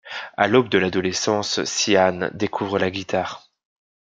[0.35, 3.51] À l'aube de l'adolescence, siiAn découvre la guitare.